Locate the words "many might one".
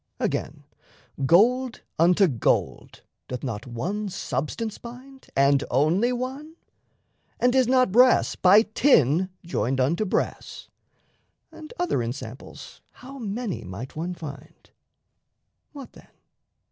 13.19-14.15